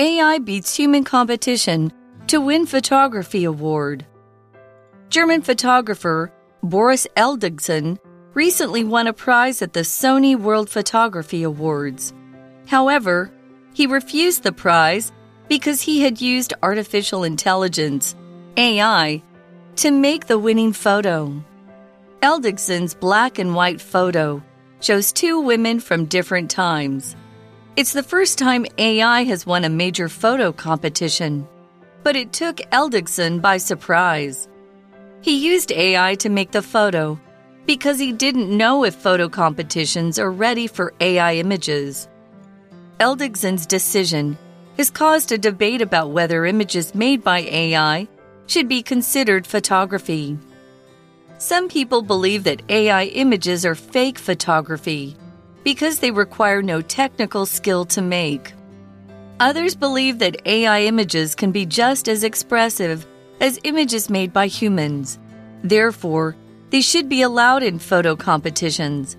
[0.00, 1.92] AI beats human competition
[2.28, 4.06] to win photography award.
[5.08, 6.32] German photographer
[6.62, 7.98] Boris Eldagsen
[8.32, 12.14] recently won a prize at the Sony World Photography Awards.
[12.68, 13.32] However,
[13.74, 15.10] he refused the prize
[15.48, 18.14] because he had used artificial intelligence,
[18.56, 19.20] AI,
[19.74, 21.42] to make the winning photo.
[22.22, 24.40] Eldagsen's black and white photo
[24.78, 27.16] shows two women from different times.
[27.78, 31.46] It's the first time AI has won a major photo competition,
[32.02, 34.48] but it took Eldagsen by surprise.
[35.20, 37.20] He used AI to make the photo
[37.66, 42.08] because he didn't know if photo competitions are ready for AI images.
[42.98, 44.36] Eldagsen's decision
[44.76, 48.08] has caused a debate about whether images made by AI
[48.48, 50.36] should be considered photography.
[51.38, 55.16] Some people believe that AI images are fake photography
[55.68, 58.54] because they require no technical skill to make.
[59.38, 63.06] Others believe that AI images can be just as expressive
[63.42, 65.18] as images made by humans.
[65.62, 66.34] Therefore,
[66.70, 69.18] they should be allowed in photo competitions.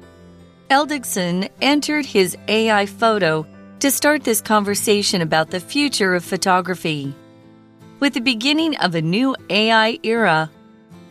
[0.72, 3.46] Eldagsen entered his AI photo
[3.80, 7.14] to start this conversation about the future of photography.
[8.00, 10.50] With the beginning of a new AI era,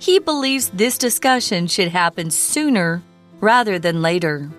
[0.00, 3.04] he believes this discussion should happen sooner
[3.40, 4.50] rather than later.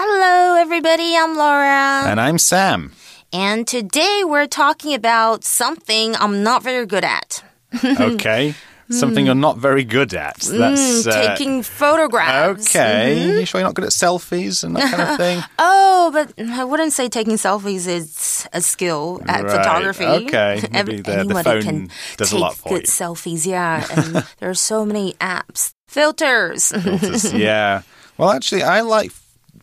[0.00, 1.16] Hello, everybody.
[1.16, 2.04] I'm Laura.
[2.08, 2.92] And I'm Sam.
[3.32, 7.42] And today we're talking about something I'm not very good at.
[7.84, 8.54] okay.
[8.90, 9.26] Something hmm.
[9.26, 10.44] you're not very good at.
[10.44, 12.70] Hmm, That's Mm, taking photographs.
[12.76, 13.16] Okay.
[13.18, 13.38] Mm-hmm.
[13.40, 15.42] You sure you're not good at selfies and that kind of thing?
[15.58, 20.06] Oh, but I wouldn't say taking selfies is a skill at Right, photography.
[20.06, 20.62] okay.
[20.70, 22.92] Maybe the- the phone can does a lot for good you.
[22.92, 23.44] selfies.
[23.44, 26.68] Yeah, and there are so many apps, filters.
[26.70, 27.82] Filters, yeah.
[28.16, 29.10] Well, actually, I like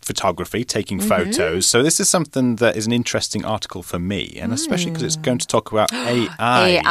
[0.05, 1.09] photography, taking Mm-hmm.
[1.09, 1.65] photos.
[1.65, 5.15] So this is something that is an interesting article for me, and especially because it's
[5.17, 6.27] going to talk about AI.
[6.39, 6.81] AI,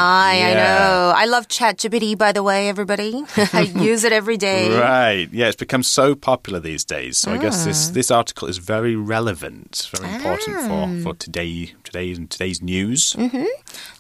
[0.50, 1.12] I know.
[1.16, 3.22] I love ChatGPT, by the way, everybody.
[3.52, 3.60] I
[3.90, 4.76] use it every day.
[4.78, 5.28] Right.
[5.32, 7.16] Yeah, it's become so popular these days.
[7.18, 7.92] So I guess this, Ah.
[7.92, 13.14] this article is very relevant, very important for, for today today's today's news.
[13.14, 13.46] Mm-hmm.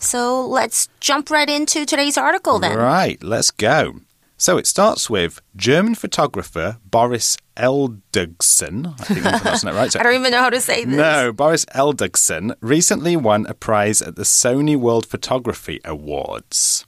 [0.00, 2.76] So let's jump right into today's article then.
[2.76, 4.00] Right, let's go.
[4.36, 8.94] So it starts with German photographer Boris Eldagsen.
[9.00, 9.92] I think I'm pronouncing that right.
[9.92, 10.96] So I don't even know how to say this.
[10.96, 16.84] no, Boris Eldagsen recently won a prize at the Sony World Photography Awards.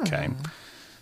[0.00, 0.26] Okay.
[0.26, 0.42] Hmm.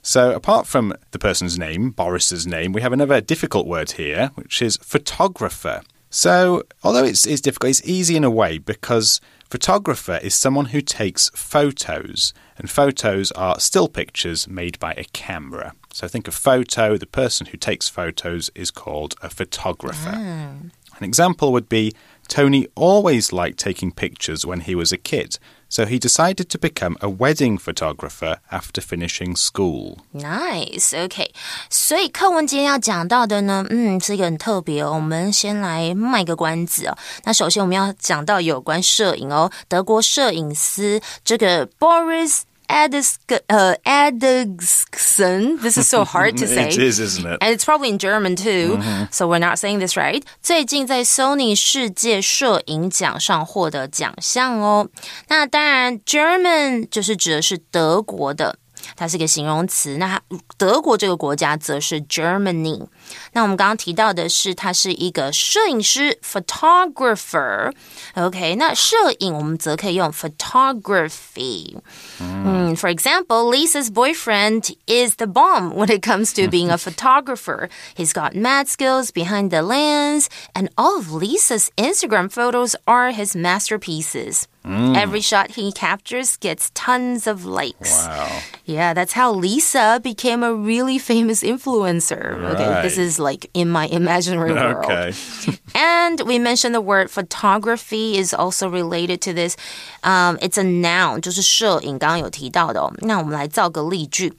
[0.06, 4.60] So, apart from the person's name, Boris's name, we have another difficult word here, which
[4.60, 5.80] is photographer.
[6.14, 9.20] So, although it's, it's difficult, it's easy in a way because
[9.50, 15.74] photographer is someone who takes photos, and photos are still pictures made by a camera.
[15.92, 20.12] So, think of photo, the person who takes photos is called a photographer.
[20.14, 20.54] Ah.
[20.96, 21.92] An example would be
[22.28, 25.40] Tony always liked taking pictures when he was a kid,
[25.73, 29.99] so he decided to become a wedding photographer after finishing school.
[30.13, 31.31] Nice, OK。
[31.69, 34.93] 所以课文今天要讲到的呢，嗯，是一个很特别哦。
[34.93, 36.97] 我们先来卖个关子哦。
[37.23, 43.15] 那首先我们要讲到有关摄影哦，德国摄影师这个 Boris Adis
[43.47, 46.69] 呃 Adixson。This is so hard to say.
[46.69, 47.37] It is, isn't it?
[47.41, 48.79] And it's probably in German too,
[49.09, 50.23] so we're not saying this right.
[50.41, 54.87] 最近在 Sony 世界摄影奖上获得奖项哦。
[55.29, 58.57] 那当然，German 就是指的是德国的。
[58.95, 60.21] 它是一个形容词，那它
[60.57, 62.87] 德国这个国家则是 Germany。
[63.33, 71.77] 那我们刚刚提到的是，他是一个摄影师 （photographer）。OK，那摄影我们则可以用 photography。
[72.19, 77.69] 嗯，For example, Lisa's boyfriend is the bomb when it comes to being a photographer.
[77.95, 83.35] He's got mad skills behind the lens, and all of Lisa's Instagram photos are his
[83.35, 84.47] masterpieces.
[84.65, 88.05] Every shot he captures gets tons of likes.
[88.05, 88.27] Wow.
[88.65, 92.37] Yeah, that's how Lisa became a really famous influencer.
[92.53, 93.05] Okay, this Right.
[93.07, 94.85] is like in my imaginary world.
[94.85, 95.13] Okay.
[95.73, 99.55] And we mentioned the word photography is also related to this.
[100.03, 102.93] Um, it's a noun, 就是摄影，刚刚有提到的哦。
[102.99, 104.33] 那我们来造个例句。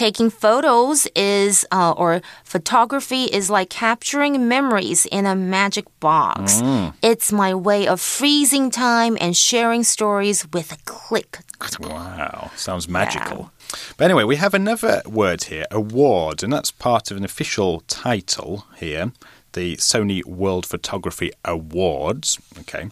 [0.00, 6.62] Taking photos is, uh, or photography is like capturing memories in a magic box.
[7.02, 11.40] It's my way of freezing time and sharing stories with a click.
[11.80, 12.50] Wow.
[12.56, 13.50] Sounds magical.
[13.98, 18.64] But anyway, we have another word here, award, and that's part of an official title
[18.78, 19.12] here,
[19.52, 22.38] the Sony World Photography Awards.
[22.60, 22.88] Okay.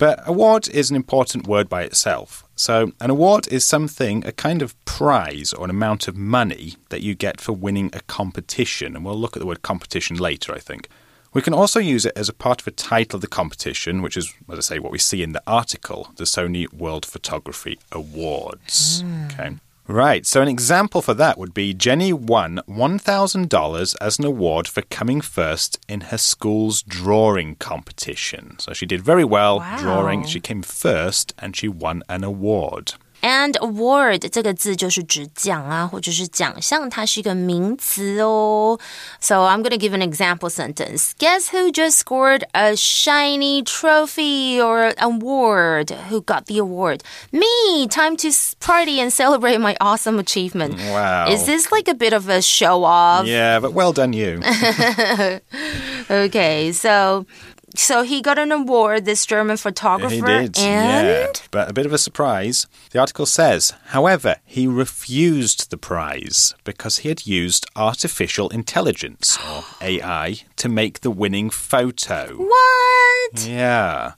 [0.00, 2.42] But award is an important word by itself.
[2.56, 7.02] So, an award is something, a kind of prize or an amount of money that
[7.02, 8.96] you get for winning a competition.
[8.96, 10.88] And we'll look at the word competition later, I think.
[11.34, 14.16] We can also use it as a part of a title of the competition, which
[14.16, 19.02] is, as I say, what we see in the article, the Sony World Photography Awards.
[19.02, 19.26] Hmm.
[19.26, 19.56] Okay.
[19.90, 24.82] Right, so an example for that would be Jenny won $1,000 as an award for
[24.82, 28.54] coming first in her school's drawing competition.
[28.60, 29.78] So she did very well Wow.
[29.80, 30.24] drawing.
[30.26, 32.92] She came first and she won an award.
[33.21, 38.77] And award 这个字就是指奖啊，或者是奖项，它是一个名词哦。
[39.19, 41.13] So I'm gonna give an example sentence.
[41.17, 45.91] Guess who just scored a shiny trophy or award?
[46.11, 46.99] Who got the award?
[47.31, 47.87] Me.
[47.87, 50.75] Time to s- party and celebrate my awesome achievement.
[50.91, 51.25] Wow.
[51.27, 53.25] Is this like a bit of a show off?
[53.25, 54.39] Yeah, but well done, you.
[56.11, 57.25] Okay, so
[57.74, 59.04] so he got an award.
[59.04, 61.32] This German photographer, He did, and yeah.
[61.50, 62.66] But a bit of a surprise.
[62.90, 69.64] The article says, however, he refused the prize because he had used artificial intelligence, or
[69.80, 72.34] AI, to make the winning photo.
[72.36, 73.46] what?
[73.46, 74.12] Yeah.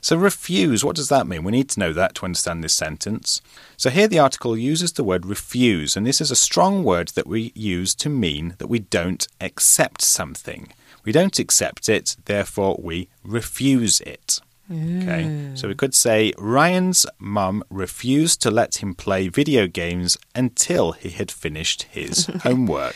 [0.00, 1.44] So, refuse, what does that mean?
[1.44, 3.40] We need to know that to understand this sentence.
[3.78, 7.26] So, here the article uses the word refuse, and this is a strong word that
[7.26, 10.68] we use to mean that we don't accept something.
[11.04, 14.40] We don't accept it, therefore we refuse it.
[14.71, 20.91] Okay, so we could say Ryan's mum refused to let him play video games until
[20.91, 22.93] he had finished his homework.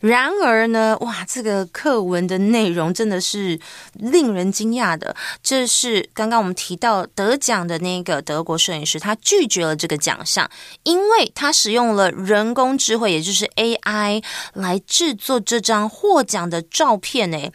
[0.00, 3.60] 然而呢，哇，这个课文的内容真的是
[3.92, 5.14] 令人惊讶的。
[5.42, 10.50] 这是刚刚我们提到得奖的那个德国摄影师，他拒绝了这个奖项，
[10.84, 14.24] 因为他使用了人工智慧，也就是 AI
[14.54, 17.30] 来制作这张获奖的照片。
[17.30, 17.50] 呢。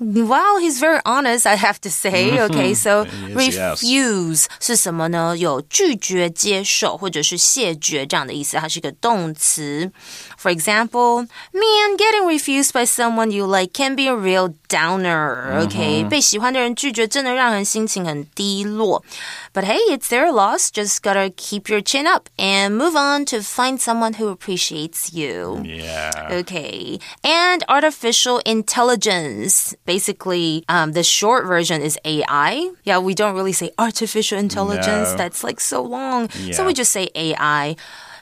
[0.00, 2.36] Wow, he's very honest, I have to say.
[2.40, 3.80] Okay, so He is, yes.
[3.80, 5.36] refuse 是什么呢？
[5.38, 9.92] 有拒绝、接受或者是谢绝这样的意思，它是一个动词。
[10.36, 15.64] For example, man, getting refused by someone you like can be a real downer.
[15.64, 19.04] Okay，、被喜欢的人拒绝，真的让人心情很低落。
[19.52, 20.70] But hey, it's their loss.
[20.72, 25.62] Just gotta keep your chin up and move on to find someone who appreciates you.
[25.64, 26.42] Yeah.
[26.42, 26.98] Okay.
[27.22, 29.74] And artificial intelligence.
[29.88, 32.70] Basically, um, the short version is AI.
[32.84, 35.10] Yeah, we don't really say artificial intelligence.
[35.12, 35.16] No.
[35.16, 36.28] That's like so long.
[36.52, 36.66] So Yeah.
[36.66, 37.76] we just say AI.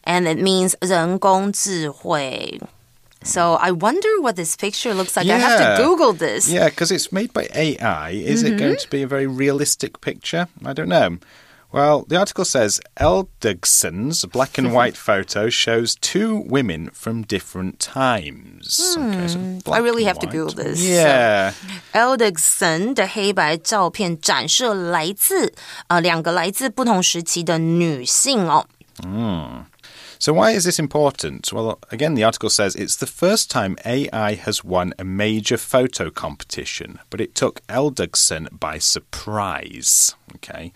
[0.05, 2.61] And it means 人工智慧.
[3.25, 5.27] So I wonder what this picture looks like.
[5.31, 5.77] I have Yeah.
[5.77, 6.49] to Google this.
[6.49, 8.11] Yeah, because it's made by AI.
[8.11, 10.49] Is it going to be a very realistic picture?
[10.65, 11.19] I don't know.
[11.72, 18.96] Well, the article says Eldagsen's black and white photo shows two women from different times.
[18.96, 20.82] Hmm, okay, so hmm, I really have to Google this.
[20.82, 21.54] Yeah.
[21.94, 25.54] Eldagsen 的黑白照片展示来自
[25.88, 28.66] 呃两个来自不同时期的女性哦。
[29.04, 29.66] 嗯。
[30.20, 31.54] So, why is this important?
[31.54, 36.10] Well, again, the article says it's the first time AI has won a major photo
[36.10, 40.16] competition, but it took Eldagsen by surprise.
[40.36, 40.74] Okay.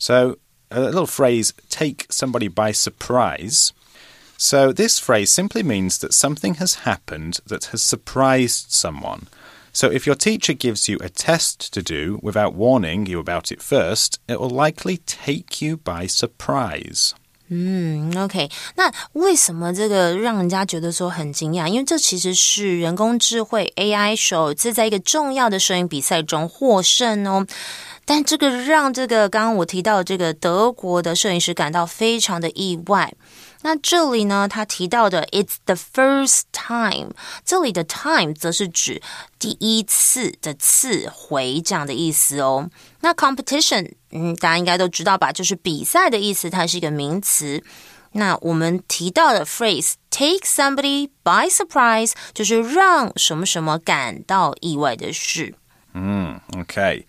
[0.00, 0.36] so
[0.70, 3.72] a little phrase, take somebody by surprise.
[4.38, 9.28] So, this phrase simply means that something has happened that has surprised someone.
[9.72, 13.62] So, if your teacher gives you a test to do without warning you about it
[13.62, 17.12] first, it will likely take you by surprise.
[17.48, 21.68] 嗯，OK，那为什么这个让人家觉得说很惊讶？
[21.68, 27.46] 因为这其实是人工智慧 AI 首次在一个重要的摄影比赛中获胜哦。
[28.13, 33.13] 但这个让这个刚刚我提到这个德国的摄影师感到非常的意外。
[33.61, 37.11] 那这里呢，他提到的 "It's the first time"，
[37.45, 39.01] 这里的 "time" 则是指
[39.39, 42.69] 第一次的次回这样的意思哦。
[42.99, 47.63] 那 competition，嗯，大家应该都知道吧，就是比赛的意思，它是一个名词。
[48.11, 55.55] 那我们提到的 phrase "take somebody by surprise" 就是让什么什么感到意外的事。
[55.93, 57.05] 嗯，OK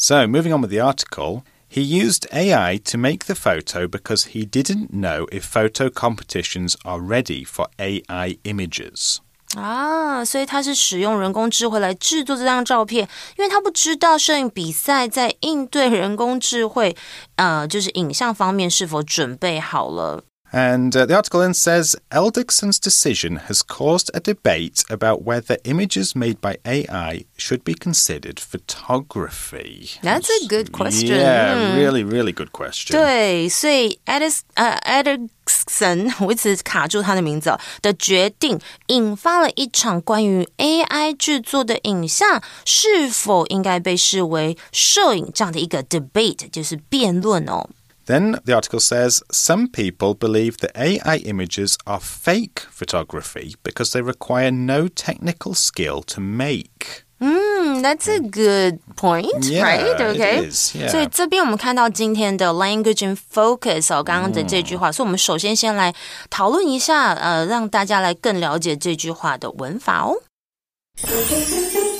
[0.00, 4.44] So, moving on with the article, he used AI to make the photo because he
[4.44, 9.18] didn't know if photo competitions are ready for AI images.
[9.56, 13.08] 啊，所以他是使用人工智慧来制作这张照片，
[13.38, 16.94] 因为他不知道摄影比赛在应对人工智慧，
[17.36, 20.24] 呃，就是影像方面是否准备好了。
[20.51, 26.15] and uh, the article then says Eldagsen's decision has caused a debate about whether images
[26.15, 29.89] made by AI should be considered photography.
[30.01, 31.15] That's a good question.
[31.17, 31.75] Yeah, mm.
[31.77, 32.97] really, really good question.
[32.97, 47.69] 对，所以 Edis 呃 Edison，我一直卡住他的名字哦的决定，引发了一场关于 AI 制作的影像是否应该被视为摄影这样的一个 debate，就是辩论哦。
[48.10, 54.52] Then the article says some people believe that AI images are fake photography because they require
[54.52, 57.02] no technical skill to make.
[57.18, 59.86] 嗯 that's a good point, Yeah, right?
[59.86, 60.46] it Okay.
[60.48, 60.88] is, yeah.
[60.88, 65.94] 所以这边我们看到今天的 language in focus 哦，刚刚的这句话，所以我们首先先来
[66.30, 70.22] 讨论一下，呃，让大家来更了解这句话的文法哦。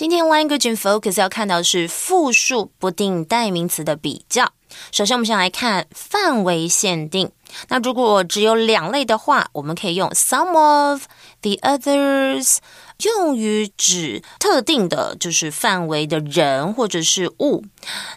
[0.00, 4.50] 今天 language in focus 要看到是复数不定代名词的比较。
[4.92, 7.30] 首先，我们先来看范围限定。
[7.68, 11.02] 那如果只有两类的话，我们可以用 some of
[11.42, 12.56] the others，
[13.02, 17.62] 用于指特定的，就是范围的人或者是物。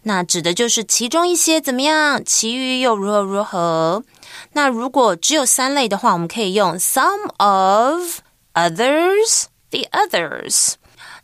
[0.04, 4.06] 那指的就是其中一些怎么样，其余又如何如何。
[4.54, 8.22] 那如果只有三类的话，我们可以用 some of
[8.54, 10.75] others the others。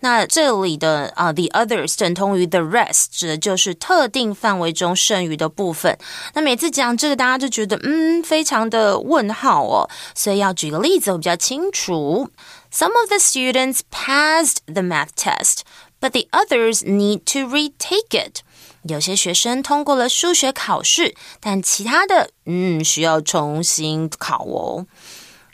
[0.01, 5.98] 那这里的啊、t h e others 等同于 the rest，指的就是特定范围中剩余的部分。
[6.34, 12.29] 那每次讲这个，大家就觉得嗯，非常的问号哦，所以要举个例子我比较清楚。
[12.72, 15.62] Some of the students passed the math test,
[16.00, 18.41] but the others need to retake it.
[18.84, 24.86] 有些学生通过了数学考试，但其他的嗯需要重新考哦。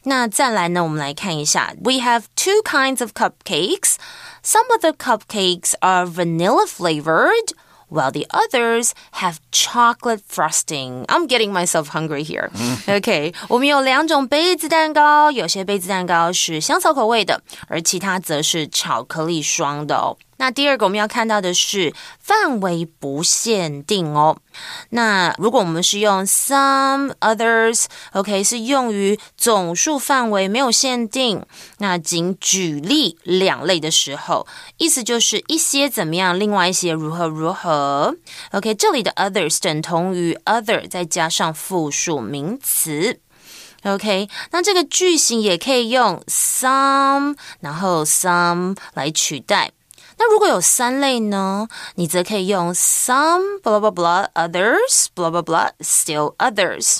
[0.04, 3.96] 那再来呢，我们来看一下，We have two kinds of cupcakes.
[4.42, 7.52] Some of the cupcakes are vanilla flavored,
[7.90, 11.04] while the others have chocolate frosting.
[11.06, 12.48] I'm getting myself hungry here.
[12.86, 20.16] OK，我们有两种杯子蛋糕，有些杯子蛋糕是香草口味的，而其他则是巧克力霜的哦。
[20.37, 24.37] 那第二个我们要看到的是范围不限定哦。
[24.89, 31.45] 那如果我们是用 some others，OK、是用于总数范围没有限定，
[31.77, 34.45] 那仅举例两类的时候，
[34.77, 38.15] 意思就是一些怎么样，另外一些如何如何。
[38.51, 43.19] OK，这里的 others 等同于 other 再加上复数名词。
[43.83, 49.71] OK，那这个句型也可以用 some，然后 some 来取代。
[50.18, 51.68] 那如果有三类呢？
[51.94, 56.98] 你则可以用 some blah blah blah others blah blah blah still others。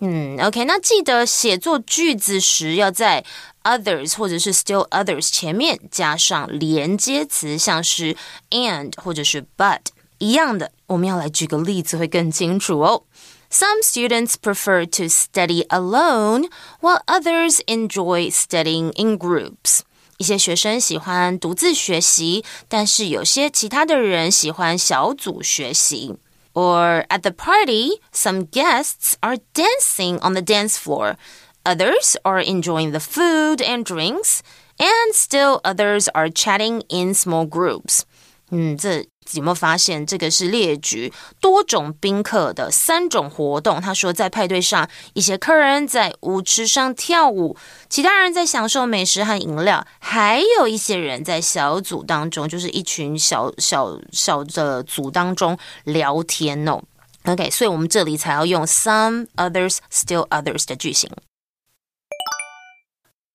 [0.00, 3.24] 嗯，OK，那记得写作句子时要在
[3.62, 8.16] others 或者是 still others 前面加上连接词，像是
[8.50, 9.80] and 或者是 but
[10.18, 10.72] 一样的。
[10.88, 13.04] 我们要来举个例子会更清楚哦。
[13.50, 16.48] Some students prefer to study alone,
[16.80, 19.80] while others enjoy studying in groups.
[20.18, 26.14] 一些学生喜欢独自学习，但是有些其他的人喜欢小组学习。
[26.54, 31.16] Or at the party, some guests are dancing on the dance floor.
[31.64, 34.40] Others are enjoying the food and drinks,
[34.76, 38.02] and still others are chatting in small groups.
[38.50, 43.81] 嗯，这 有没有发现这个是列举多种宾客的三种活动？
[43.81, 47.57] 他说，在派对上，一些客人在舞池上跳舞，
[47.89, 56.81] 其他人在享受美食和饮料，还有一些人在小组当中，就是一群小小小的组当中聊天哦。
[57.25, 61.09] OK，所以我们这里才要用 some others still others 的句型。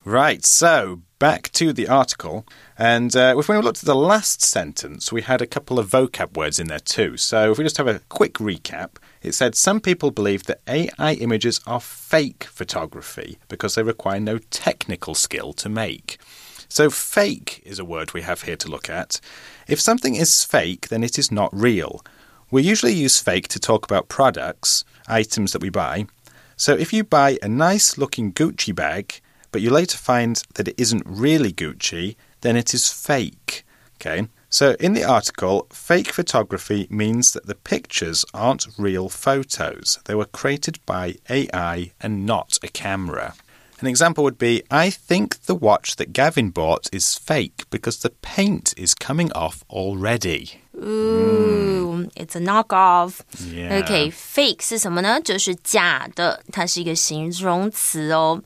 [0.04, 2.44] Right, so back to the article.
[2.76, 6.36] And uh, if we looked at the last sentence, we had a couple of vocab
[6.36, 7.16] words in there too.
[7.16, 11.12] So if we just have a quick recap, it said some people believe that AI
[11.20, 16.18] images are fake photography because they require no technical skill to make.
[16.68, 19.20] So, fake is a word we have here to look at.
[19.68, 22.02] If something is fake, then it is not real.
[22.50, 26.06] We usually use fake to talk about products, items that we buy.
[26.56, 29.20] So, if you buy a nice looking Gucci bag,
[29.51, 33.65] but you later find that it isn't really Gucci, then it is fake.
[33.95, 34.27] Okay?
[34.49, 39.99] So, in the article, fake photography means that the pictures aren't real photos.
[40.05, 43.33] They were created by AI and not a camera.
[43.79, 48.09] An example would be I think the watch that Gavin bought is fake because the
[48.09, 50.61] paint is coming off already.
[50.75, 53.21] Ooh, it's a knockoff.
[53.39, 53.79] Yeah.
[53.79, 55.19] OK, fake 是什么呢？
[55.21, 58.41] 就是假的，它是一个形容词哦。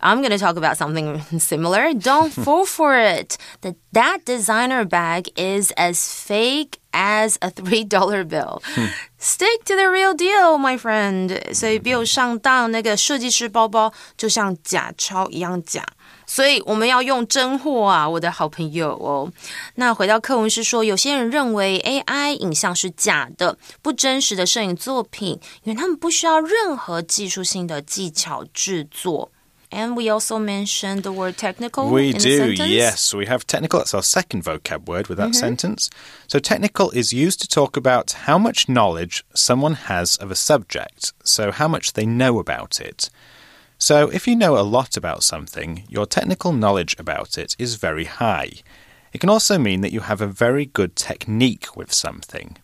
[0.00, 1.94] I'm going to talk about something similar.
[1.94, 3.38] Don't fall for it.
[3.62, 8.62] That that designer bag is as fake as a three dollar bill.
[9.18, 11.54] Stick to the real deal, my friend.
[11.54, 15.82] 所以没有上当，那个设计师包包就像假钞一样假。
[16.28, 19.32] 所以我们要用真货啊，我的好朋友哦。
[19.76, 29.30] 那回到课文是说，有些人认为 AI 影像是假的、不真实的摄影作品，因为他们不需要任何技术性的技巧制作。
[29.71, 31.89] And we also mentioned the word technical.
[31.89, 33.13] We in the do, yes.
[33.13, 33.79] We have technical.
[33.79, 35.33] That's our second vocab word with that mm-hmm.
[35.33, 35.89] sentence.
[36.27, 41.13] So, technical is used to talk about how much knowledge someone has of a subject,
[41.23, 43.09] so how much they know about it.
[43.77, 48.05] So, if you know a lot about something, your technical knowledge about it is very
[48.05, 48.51] high.
[49.13, 52.57] It can also mean that you have a very good technique with something.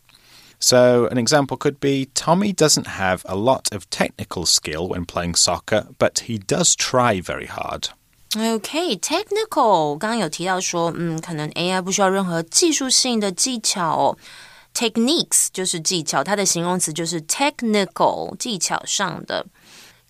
[0.58, 5.34] So, an example could be Tommy doesn't have a lot of technical skill when playing
[5.34, 7.88] soccer, but he does try very hard.
[8.36, 14.18] OK，technical，、okay, 刚刚有提到说，嗯，可能 AI 不需要任何技术性的技巧、哦。
[14.72, 19.44] Techniques 就是技巧，它的形容词就是 technical，技巧上的。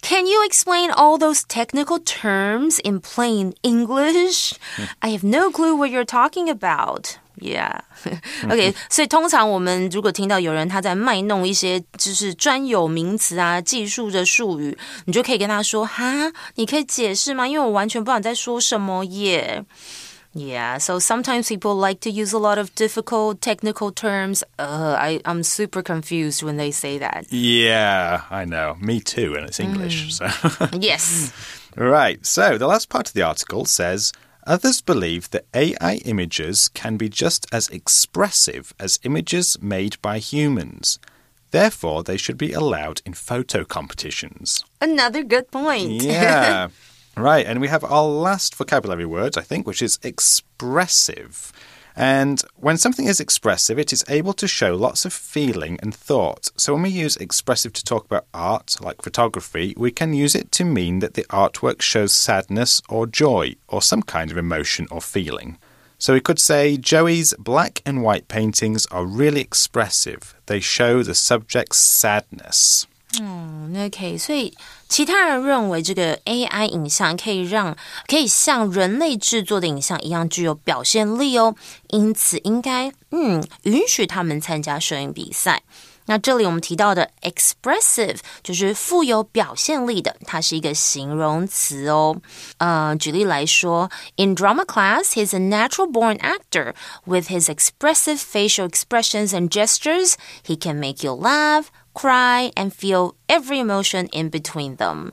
[0.02, 4.52] can you explain all those technical terms in plain English?
[4.98, 7.16] I have no clue what you're talking about.
[7.40, 7.80] Yeah,
[8.44, 8.74] OK.
[8.90, 17.48] 所以通常我们如果听到有人他在卖弄一些就是专有名词啊、技术的术语，你就可以跟他说：“哈，你可以解释吗？
[17.48, 19.64] 因为我完全不知道你在说什么耶。”
[20.34, 24.42] Yeah, so sometimes people like to use a lot of difficult technical terms.
[24.56, 27.26] Uh, I, I'm super confused when they say that.
[27.30, 28.76] Yeah, I know.
[28.80, 30.06] Me too, and it's English.
[30.06, 30.10] Mm.
[30.10, 31.32] So yes.
[31.76, 32.24] Right.
[32.24, 34.12] So the last part of the article says
[34.47, 40.99] others believe that AI images can be just as expressive as images made by humans.
[41.51, 44.63] Therefore, they should be allowed in photo competitions.
[44.81, 46.01] Another good point.
[46.03, 46.69] Yeah.
[47.17, 51.51] Right, and we have our last vocabulary word, I think, which is expressive.
[51.97, 56.51] And when something is expressive, it is able to show lots of feeling and thought.
[56.55, 60.51] So when we use expressive to talk about art, like photography, we can use it
[60.53, 65.01] to mean that the artwork shows sadness or joy or some kind of emotion or
[65.01, 65.57] feeling.
[65.97, 70.35] So we could say Joey's black and white paintings are really expressive.
[70.45, 72.85] They show the subject's sadness.
[73.19, 74.53] 嗯那可以所以
[74.89, 81.55] 其他人认为这个 AI 影像可以让可以像人类制作的影像一样具有表现力哦，
[81.89, 85.63] 因此应该嗯允许他们参加摄影比赛。
[86.09, 92.15] 那这里我们提到的 expressive 就是富有表现力的，它是一个形容词哦。
[92.59, 96.73] 呃，举例来说，In drama class, he's a natural-born actor
[97.03, 100.13] with his expressive facial expressions and gestures.
[100.45, 101.65] He can make you laugh
[101.97, 105.11] cry, and feel every emotion in between them.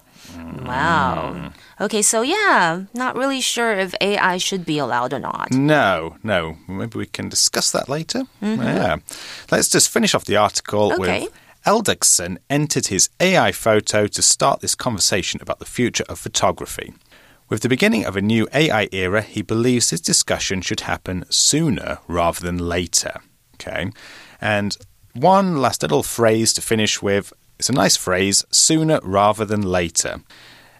[0.65, 1.53] Wow.
[1.81, 5.51] Okay, so yeah, not really sure if AI should be allowed or not.
[5.51, 6.57] No, no.
[6.69, 8.21] Maybe we can discuss that later.
[8.41, 8.77] Mm -hmm.
[8.77, 8.97] Yeah.
[9.51, 11.21] Let's just finish off the article okay.
[11.21, 11.33] with
[11.65, 16.93] Eldagsen entered his AI photo to start this conversation about the future of photography.
[17.49, 21.99] With the beginning of a new AI era, he believes this discussion should happen sooner
[22.09, 23.15] rather than later.
[23.55, 23.91] Okay.
[24.41, 24.77] And
[25.15, 27.33] one last little phrase to finish with.
[27.59, 30.21] It's a nice phrase sooner rather than later.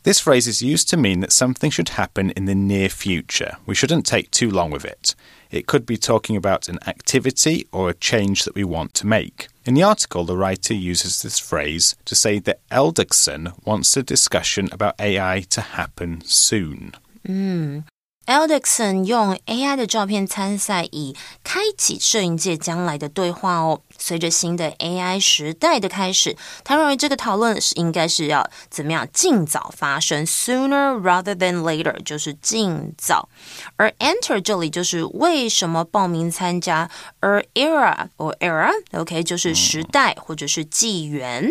[0.03, 3.57] This phrase is used to mean that something should happen in the near future.
[3.65, 5.15] We shouldn't take too long with it.
[5.51, 9.49] It could be talking about an activity or a change that we want to make.
[9.65, 14.69] In the article, the writer uses this phrase to say that Eldagsen wants the discussion
[14.73, 16.93] about AI to happen soon.
[17.27, 17.85] Mm.
[18.27, 23.81] Eldixon 用 AI 的照片参赛，以开启摄影界将来的对话哦。
[23.99, 33.29] 随着新的 AI 时代的开始，他认为这个讨论是应该是要怎么样尽早发生，sooner rather than later，就是尽早。
[33.77, 41.51] 而 enter 这里就是为什么报名参加，而 era or era，OK，就是时代或者是纪元。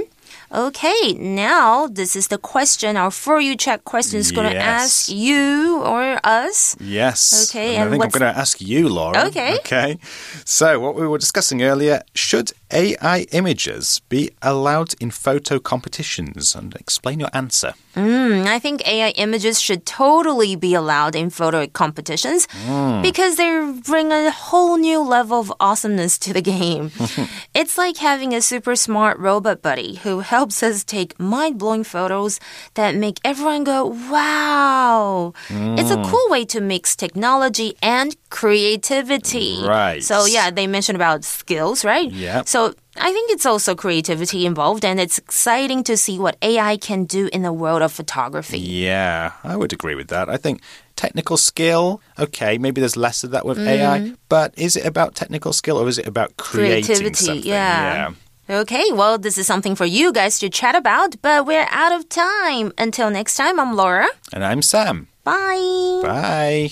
[0.53, 2.95] Okay, now this is the question.
[2.95, 6.75] Our For You Check question is going to ask you or us.
[6.79, 7.49] Yes.
[7.49, 9.25] Okay, and, and I think I'm going to ask you, Laura.
[9.27, 9.55] Okay.
[9.55, 9.97] Okay.
[10.45, 16.55] So, what we were discussing earlier should AI images be allowed in photo competitions?
[16.55, 17.73] And explain your answer.
[17.95, 23.03] Mm, I think AI images should totally be allowed in photo competitions mm.
[23.03, 23.51] because they
[23.86, 26.91] bring a whole new level of awesomeness to the game.
[27.53, 32.39] it's like having a super smart robot buddy who helps us take mind blowing photos
[32.73, 35.33] that make everyone go, wow.
[35.49, 35.79] Mm.
[35.79, 36.09] It's a mm.
[36.09, 39.62] cool way to mix technology and creativity.
[39.63, 40.01] Right.
[40.03, 42.12] So, yeah, they mentioned about skills, right?
[42.12, 42.41] Yeah.
[42.45, 42.62] So,
[42.97, 47.30] I think it's also creativity involved, and it's exciting to see what AI can do
[47.34, 48.60] in the world of photography.
[48.60, 50.30] Yeah, I would agree with that.
[50.30, 50.62] I think
[50.95, 53.67] technical skill, okay, maybe there's less of that with mm.
[53.67, 57.26] AI, but is it about technical skill or is it about creating creativity?
[57.26, 57.43] Something?
[57.43, 58.12] Yeah.
[58.49, 58.60] yeah.
[58.62, 62.10] Okay, well, this is something for you guys to chat about, but we're out of
[62.10, 62.73] time.
[62.78, 64.08] Until next time, I'm Laura.
[64.34, 65.08] And I'm Sam.
[65.23, 66.02] Bye.
[66.04, 66.71] Bye.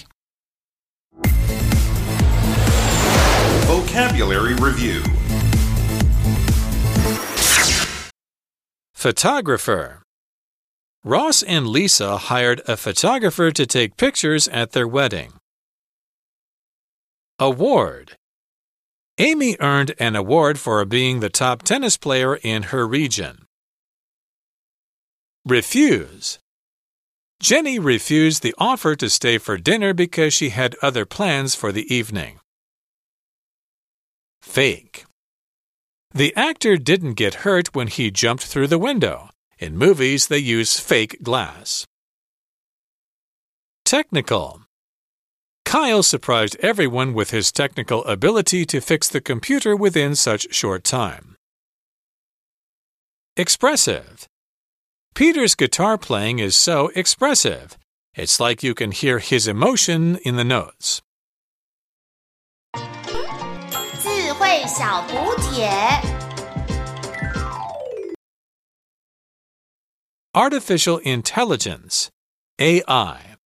[3.65, 5.01] Vocabulary Review
[9.01, 10.03] Photographer
[11.03, 15.33] Ross and Lisa hired a photographer to take pictures at their wedding.
[17.39, 18.15] Award
[19.17, 23.47] Amy earned an award for being the top tennis player in her region.
[25.47, 26.37] Refuse
[27.39, 31.91] Jenny refused the offer to stay for dinner because she had other plans for the
[31.91, 32.39] evening.
[34.43, 35.05] Fake.
[36.13, 39.29] The actor didn't get hurt when he jumped through the window.
[39.59, 41.85] In movies, they use fake glass.
[43.85, 44.61] Technical.
[45.63, 51.35] Kyle surprised everyone with his technical ability to fix the computer within such short time.
[53.37, 54.27] Expressive.
[55.15, 57.77] Peter's guitar playing is so expressive.
[58.15, 61.01] It's like you can hear his emotion in the notes.
[70.35, 72.09] Artificial intelligence.
[72.59, 73.37] AI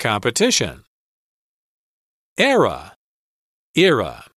[0.00, 0.82] Competition.
[2.36, 2.94] Era.
[3.76, 4.31] Era